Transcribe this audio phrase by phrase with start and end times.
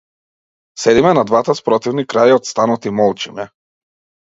[0.83, 3.49] Седиме на двата спротивни краја од станот и молчиме.